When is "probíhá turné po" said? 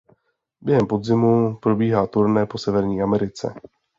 1.55-2.57